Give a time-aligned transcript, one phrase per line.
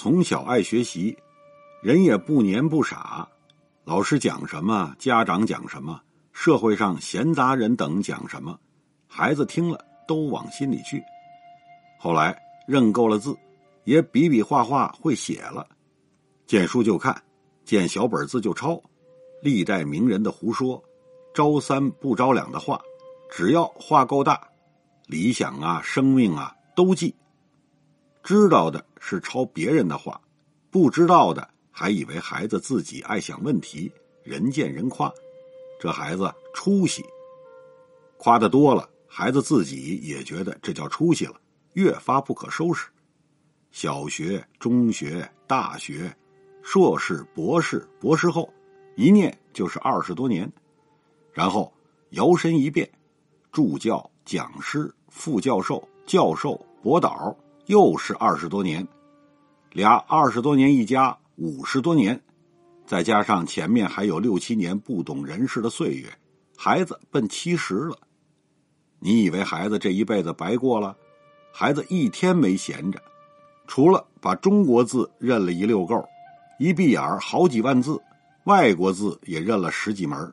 [0.00, 1.18] 从小爱学习，
[1.82, 3.28] 人也不黏不傻，
[3.82, 6.00] 老师讲什么，家长讲什么，
[6.32, 8.56] 社会上闲杂人等讲什么，
[9.08, 9.84] 孩子听了。
[10.06, 11.02] 都往心里去。
[11.98, 13.36] 后来认够了字，
[13.84, 15.66] 也比比划划会写了，
[16.46, 17.20] 见书就看，
[17.64, 18.80] 见小本字就抄，
[19.42, 20.80] 历代名人的胡说，
[21.34, 22.80] 招三不招两的话，
[23.30, 24.40] 只要话够大，
[25.08, 27.12] 理想啊、生命啊都记。
[28.22, 30.20] 知道的是抄别人的话，
[30.70, 33.90] 不知道的还以为孩子自己爱想问题，
[34.22, 35.12] 人见人夸，
[35.80, 37.04] 这孩子出息。
[38.16, 38.88] 夸的多了。
[39.10, 41.40] 孩子自己也觉得这叫出息了，
[41.72, 42.86] 越发不可收拾。
[43.72, 46.14] 小学、中学、大学、
[46.62, 48.52] 硕士、博士、博士后，
[48.96, 50.52] 一念就是二十多年。
[51.32, 51.72] 然后
[52.10, 52.88] 摇身一变，
[53.50, 57.34] 助教、讲师、副教授、教授、博导，
[57.68, 58.88] 又是二十多年。
[59.72, 62.18] 俩二十多年一家五十多年，
[62.86, 66.10] 再加上前面还有六七年不懂人事的岁月，
[66.56, 67.98] 孩子奔七十了。
[68.98, 70.96] 你以为孩子这一辈子白过了？
[71.52, 72.98] 孩子一天没闲着，
[73.66, 76.02] 除了把中国字认了一溜够，
[76.58, 78.00] 一闭眼好几万字，
[78.44, 80.32] 外国字也认了十几门，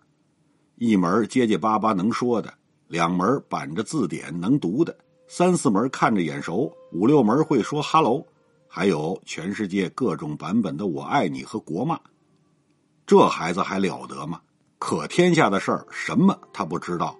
[0.77, 2.53] 一门结结巴巴能说的，
[2.87, 4.95] 两门板着字典能读的，
[5.27, 8.25] 三四门看着眼熟，五六门会说哈喽，
[8.67, 11.99] 还有全世界各种版本的我爱你和国骂，
[13.05, 14.41] 这孩子还了得吗？
[14.77, 17.17] 可天下的事儿什么他不知道？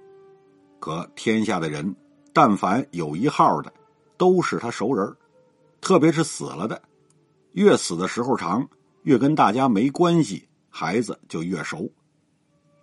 [0.80, 1.95] 可天下的人，
[2.32, 3.73] 但凡有一号的，
[4.17, 5.15] 都是他熟人
[5.82, 6.80] 特别是死了的，
[7.54, 8.67] 越死的时候长，
[9.02, 11.92] 越跟大家没关系，孩子就越熟。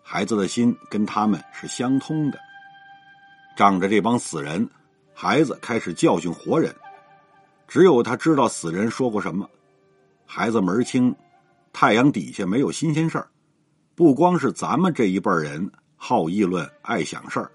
[0.03, 2.39] 孩子的心跟他们是相通的。
[3.57, 4.69] 仗着这帮死人，
[5.15, 6.75] 孩子开始教训活人。
[7.69, 9.49] 只有他知道死人说过什么。
[10.27, 11.15] 孩子门清，
[11.73, 13.29] 太阳底下没有新鲜事儿。
[13.95, 17.51] 不光是咱们这一辈人好议论、爱想事儿。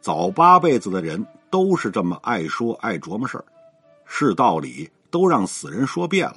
[0.00, 3.44] 早八辈子的人都是这么爱说爱琢磨事儿，
[4.04, 6.36] 是道理都让死人说遍了，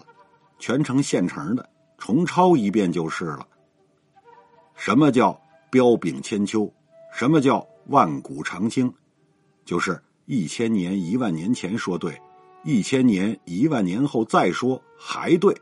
[0.58, 3.46] 全成现成的，重抄一遍就是了。
[4.76, 5.38] 什么叫
[5.70, 6.72] 彪炳千秋？
[7.12, 8.94] 什么叫万古长青？
[9.66, 12.22] 就是一千年、一万年前说对，
[12.64, 15.56] 一千年、一万年后再说还对，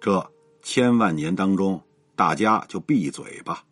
[0.00, 1.82] 这千万年当中，
[2.16, 3.62] 大家就闭嘴吧。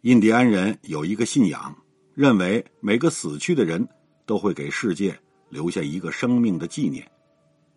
[0.00, 1.76] 印第安人有一个信仰。
[2.12, 3.88] 认为每个死去的人
[4.26, 5.18] 都会给世界
[5.48, 7.08] 留下一个生命的纪念，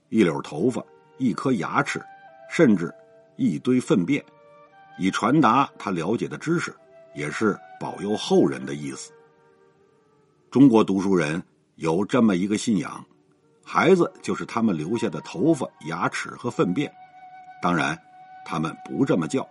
[0.10, 0.84] 一绺头发、
[1.18, 2.02] 一颗牙齿，
[2.50, 2.94] 甚至
[3.38, 4.22] 一堆粪便，
[5.00, 6.76] 以传达他了解的知识，
[7.16, 9.14] 也是保佑后人的意思。
[10.54, 11.42] 中国读书人
[11.78, 13.04] 有这么一个信仰：
[13.64, 16.94] 孩子就是他们留下的头发、牙齿和粪便。
[17.60, 18.00] 当然，
[18.46, 19.44] 他们不这么叫，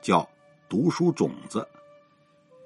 [0.00, 0.26] 叫
[0.66, 1.68] 读书种子。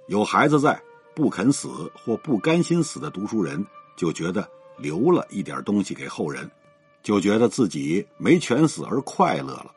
[0.07, 0.81] 有孩子在。
[1.15, 3.67] 不肯死或不甘心死的读书人，
[3.97, 4.49] 就觉得
[4.79, 6.51] 留了一点东西给后人，
[7.03, 9.71] 就觉得自己没全死而快乐了。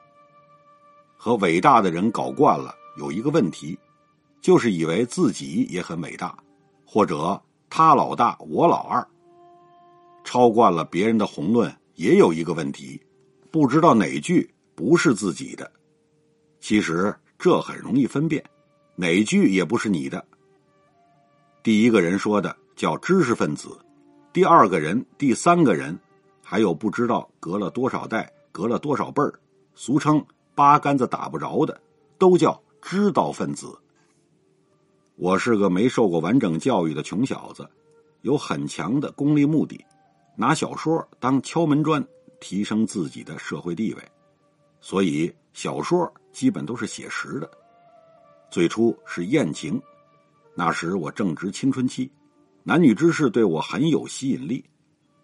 [1.17, 3.77] 和伟大的人搞惯了，有一个问题，
[4.41, 6.37] 就是以为自己也很伟大，
[6.85, 7.41] 或者
[7.77, 9.05] 他老大我老二。
[10.23, 13.05] 抄惯了别人的宏论，也有一个问题，
[13.51, 15.69] 不知道哪句不是自己的。
[16.61, 18.41] 其实这很容易分辨，
[18.95, 20.25] 哪句也不是你的。
[21.63, 23.77] 第一个人说的叫知识分子，
[24.31, 25.99] 第二个人、第三个人，
[26.41, 29.37] 还有不知道隔了多少代、隔了多少辈儿，
[29.73, 30.25] 俗称
[30.55, 31.77] 八竿子打不着的，
[32.17, 33.77] 都叫知道分子。
[35.17, 37.65] 我是个没受过完整教育的穷小子，
[38.21, 39.79] 有很强的功利目的，
[40.35, 42.05] 拿小说当敲门砖，
[42.41, 44.03] 提升自己的社会地位，
[44.81, 47.49] 所以小说基本都是写实的。
[48.51, 49.81] 最初是艳情。
[50.53, 52.11] 那时我正值青春期，
[52.63, 54.63] 男女之事对我很有吸引力，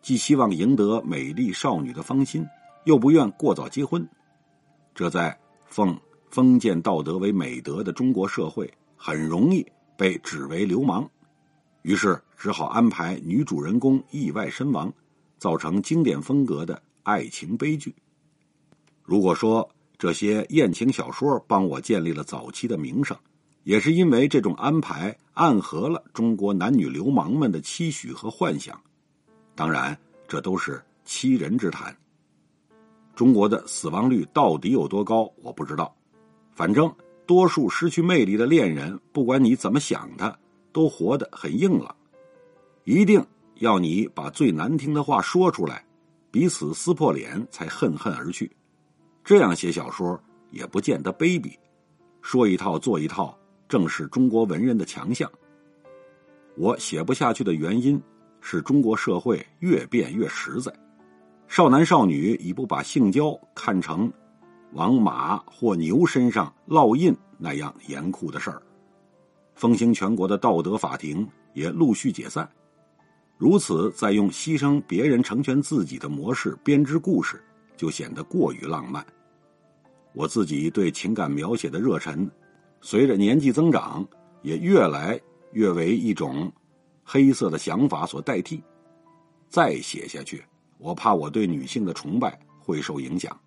[0.01, 2.47] 既希望赢得美丽少女的芳心，
[2.85, 4.07] 又不愿过早结婚。
[4.95, 5.99] 这在奉
[6.29, 9.65] 封建道德为美德的中国社会，很容易
[10.01, 11.07] 被指为流氓，
[11.83, 14.91] 于是只好安排女主人公意外身亡，
[15.37, 17.93] 造成经典风格的爱情悲剧。
[19.03, 19.69] 如果说
[19.99, 23.15] 这些艳情小说帮我建立了早期的名声，
[23.61, 28.81] 也是因为这种安排暗合了中国男女流氓们的期许和幻想。
[29.53, 29.95] 当然，
[30.27, 31.95] 这都是欺人之谈。
[33.13, 35.95] 中国的死亡率到底有多高，我不知道。
[36.55, 36.91] 反正
[37.31, 40.37] 多数失去魅力的恋人，不管你怎么想他，
[40.73, 41.95] 都活得很硬朗。
[42.83, 43.25] 一定
[43.59, 45.81] 要你把最难听的话说出来，
[46.29, 48.51] 彼此撕破脸才恨恨而去。
[49.23, 51.53] 这样写小说也不见得卑鄙，
[52.21, 53.33] 说一套做一套，
[53.69, 55.31] 正是中国文人的强项。
[56.57, 57.97] 我写不下去的原因
[58.41, 60.69] 是中国社会越变越实在。
[61.47, 64.11] 少男少女已不把性交看成
[64.73, 68.61] 往马或牛身上烙印那样严酷的事儿，
[69.55, 72.49] 风行全国的道德法庭也陆续解散。
[73.37, 77.43] 如此，再用牺牲别人成全自己的模式编织故事，
[77.75, 79.05] 就显得过于浪漫。
[80.13, 82.29] 我自己对情感描写的热忱，
[82.81, 84.07] 随着年纪增长，
[84.41, 85.19] 也越来
[85.53, 86.51] 越为一种
[87.03, 88.61] 黑色的想法所代替。
[89.49, 90.43] 再写下去。
[90.77, 93.39] 我怕我对女性的崇拜会受影响。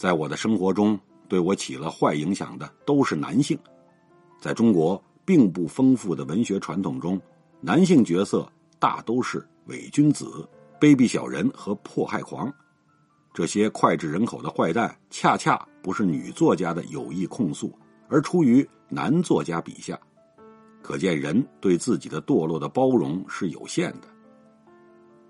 [0.00, 0.98] 在我的生活中，
[1.28, 3.58] 对我起了坏影响的都是男性。
[4.40, 7.20] 在中国并不丰富的文学传统中，
[7.60, 10.48] 男性角色大都是伪君子、
[10.80, 12.50] 卑鄙小人和迫害狂。
[13.34, 17.70] 这些脍炙人口的坏蛋，恰恰不是女作家的有意控诉，
[18.08, 20.00] 而出于男作家笔下。
[20.80, 24.08] 可见人对自己的堕落的包容是有限的。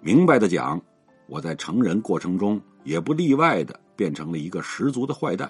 [0.00, 0.81] 明白的讲，
[1.31, 5.49] 我在成人过程中也不例外的变成了一个十足的坏蛋。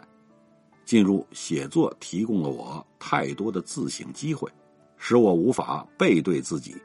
[0.85, 4.51] 进入写作提供了我太多的自省机会，
[4.99, 6.77] 使我无法背对自己。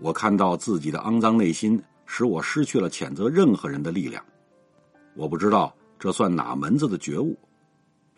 [0.00, 4.24] 我看到自己的肮脏内心，使我失去了谴责任何人的力量。
[5.14, 7.38] 我不知道这算哪门子的觉悟，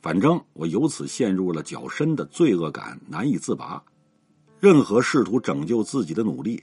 [0.00, 3.82] 反正我由此陷入了较深的罪恶感，难以自拔。
[4.60, 6.62] 任何试图拯救自己的努力，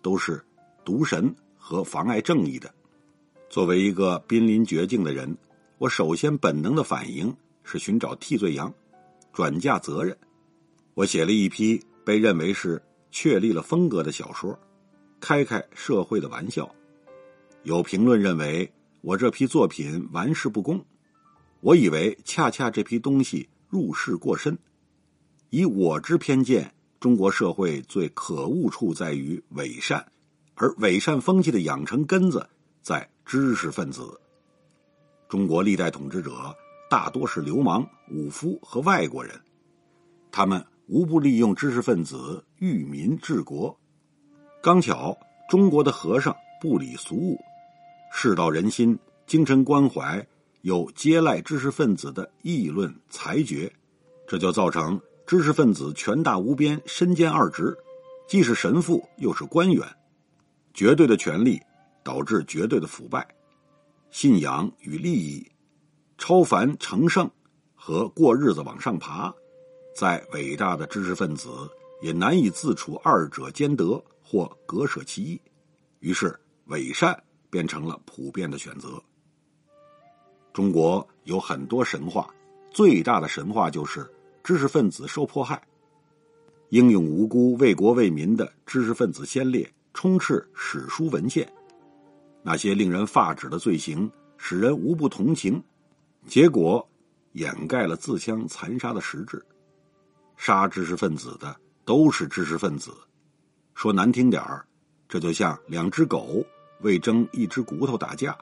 [0.00, 0.42] 都是。
[0.84, 1.32] 毒神
[1.72, 2.70] 和妨碍正义的。
[3.48, 5.34] 作为一个濒临绝境的人，
[5.78, 7.34] 我首先本能的反应
[7.64, 8.70] 是寻找替罪羊，
[9.32, 10.14] 转嫁责任。
[10.92, 14.58] 我写了一批被认为是确立了风格的小说，
[15.18, 16.70] 开开社会的玩笑。
[17.62, 18.70] 有评论认为
[19.00, 20.84] 我这批作品玩世不恭，
[21.60, 24.58] 我以为恰恰这批东西入世过深。
[25.48, 30.11] 以我之偏见，中国社会最可恶处在于伪善。
[30.62, 32.48] 而伪善风气的养成根子
[32.82, 34.20] 在知识分子。
[35.28, 36.54] 中国历代统治者
[36.88, 39.34] 大多是流氓、武夫和外国人，
[40.30, 43.76] 他们无不利用知识分子育民治国。
[44.62, 45.18] 刚巧
[45.50, 47.40] 中国的和尚不理俗物，
[48.12, 50.24] 世道人心、精神关怀
[50.60, 53.72] 有接赖知识分子的议论裁决，
[54.28, 57.76] 这就造成知识分子权大无边、身兼二职，
[58.28, 59.84] 既是神父又是官员。
[60.74, 61.60] 绝对的权力
[62.02, 63.26] 导致绝对的腐败，
[64.10, 65.46] 信仰与利益、
[66.18, 67.30] 超凡成圣
[67.74, 69.32] 和过日子往上爬，
[69.94, 71.48] 在伟大的知识分子
[72.00, 75.40] 也难以自处二者兼得或割舍其一，
[76.00, 79.02] 于是伪善变成了普遍的选择。
[80.52, 82.28] 中国有很多神话，
[82.70, 84.10] 最大的神话就是
[84.42, 85.62] 知识分子受迫害，
[86.70, 89.70] 英勇无辜为国为民的知识分子先烈。
[89.94, 91.50] 充斥史书文献，
[92.42, 95.62] 那些令人发指的罪行，使人无不同情，
[96.26, 96.88] 结果
[97.32, 99.44] 掩盖了自相残杀的实质。
[100.36, 102.90] 杀知识分子的都是知识分子，
[103.74, 104.66] 说难听点儿，
[105.08, 106.44] 这就像两只狗
[106.80, 108.36] 为争一只骨头打架，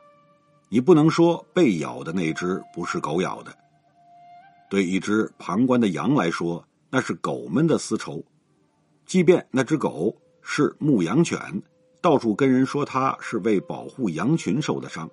[0.68, 3.54] 你不能说被咬的那只不是狗咬的。
[4.70, 8.24] 对一只旁观的羊来说，那是狗们的私仇，
[9.04, 10.16] 即便那只狗。
[10.42, 11.38] 是牧羊犬，
[12.00, 15.08] 到处跟人说他是为保护羊群受的伤。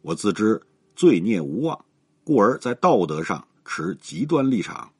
[0.00, 0.60] 我自知
[0.94, 1.84] 罪孽无望，
[2.24, 4.90] 故而在道德上持极端立场。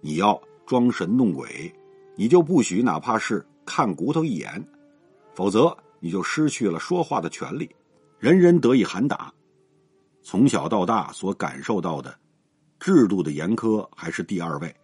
[0.00, 1.72] 你要装神弄鬼，
[2.16, 4.66] 你就不许哪怕是看骨头一眼，
[5.34, 7.70] 否则你就失去了说话的权利，
[8.18, 9.32] 人人得以喊打。
[10.22, 12.14] 从小到大所感受到的
[12.80, 14.74] 制度的严苛还是第二位，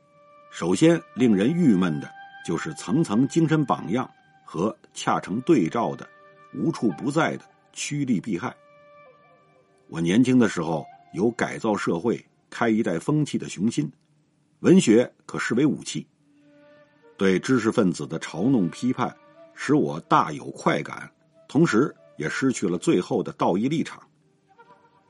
[0.51, 2.18] 首先令人郁闷的。
[2.49, 4.11] 就是层层精神榜样
[4.43, 6.09] 和恰成对照的
[6.55, 8.57] 无处不在的趋利避害。
[9.87, 13.93] 我年轻的时候有改造社会、开一代风气的雄心，
[14.61, 16.07] 文学可视为武器。
[17.19, 19.15] 对知识分子的嘲弄批判，
[19.53, 21.13] 使我大有快感，
[21.49, 24.03] 同时也失去了最后的道义立场。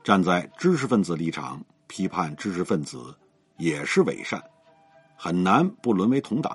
[0.03, 3.17] 站在知识分子立场批判知识分子
[3.57, 4.43] 也是伪善，
[5.15, 6.51] 很难不沦为同党；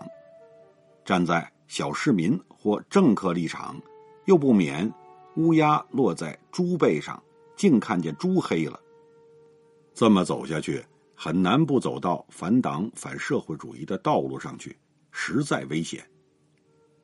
[1.05, 3.81] 站在小市民或政客立场，
[4.25, 4.91] 又不免
[5.37, 7.23] 乌鸦落在猪背上，
[7.57, 8.81] 净看见猪黑了。
[9.93, 10.85] 这么走下去，
[11.15, 14.77] 很难不走到反党反社会主义的道路上去，
[15.11, 16.05] 实在危险。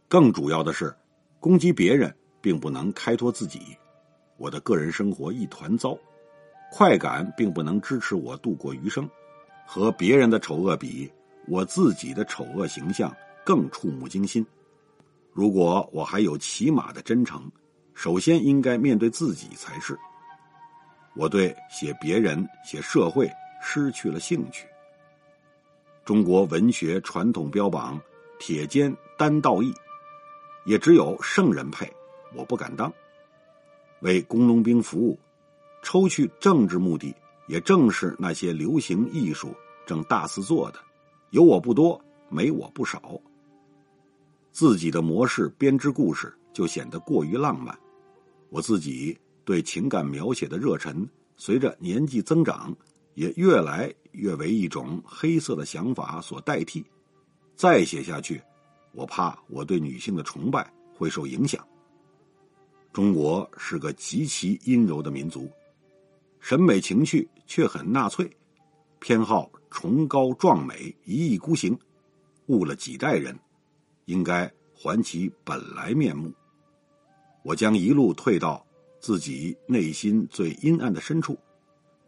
[0.08, 0.94] 更主要的是，
[1.38, 3.60] 攻击别人并不能开脱自己，
[4.38, 5.96] 我的个人生活一团糟。
[6.72, 9.08] 快感并不能支持我度过余生，
[9.66, 11.10] 和别人的丑恶比，
[11.48, 13.12] 我自己的丑恶形象
[13.44, 14.44] 更触目惊心。
[15.32, 17.50] 如果我还有起码的真诚，
[17.94, 19.98] 首先应该面对自己才是。
[21.14, 23.30] 我对写别人、写社会
[23.62, 24.66] 失去了兴趣。
[26.04, 28.00] 中国文学传统标榜
[28.38, 29.72] 铁肩担道义，
[30.64, 31.92] 也只有圣人配，
[32.34, 32.92] 我不敢当。
[34.00, 35.18] 为工农兵服务。
[35.82, 37.14] 抽去政治目的，
[37.46, 39.54] 也正是那些流行艺术
[39.86, 40.78] 正大肆做的，
[41.30, 43.18] 有我不多，没我不少。
[44.60, 47.74] 自己的模式编织故事就显得过于浪漫，
[48.50, 52.76] 我自己对情感描写的热忱，随着年纪增长，
[53.14, 56.84] 也越来越为一种黑色的想法所代替。
[57.56, 58.38] 再写下去，
[58.92, 61.66] 我怕我对女性的崇拜会受影响。
[62.92, 65.50] 中国是个极其阴柔的民族。
[66.38, 68.30] 审美情趣却很纳粹，
[68.98, 71.74] 偏好崇高壮美、一意孤行，
[72.48, 73.34] 误了几代人，
[74.10, 76.32] 应该还其本来面目。
[77.44, 78.66] 我将一路退到
[78.98, 81.38] 自己内心最阴暗的深处，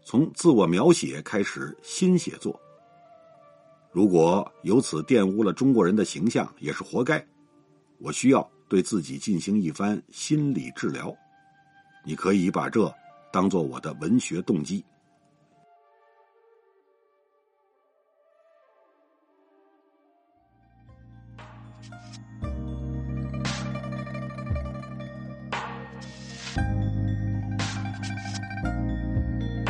[0.04, 2.61] 从自我描写开始新写作。
[3.92, 7.25] 如果由此玷污了中国人的形象，也是活该。
[7.99, 11.14] 我需要对自己进行一番心理治疗。
[12.04, 12.92] 你可以把这。
[13.32, 14.85] 当做我的文学动机。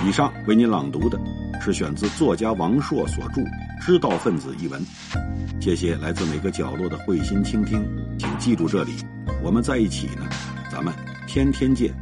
[0.05, 1.17] 以上为您朗读的
[1.61, 3.41] 是选自作家王朔所著
[3.81, 4.85] 《知道分子》一文。
[5.61, 7.87] 谢谢来自每个角落的会心倾听，
[8.19, 8.93] 请记住这里，
[9.45, 10.29] 我们在一起呢，
[10.73, 10.93] 咱们
[11.29, 12.02] 天天见。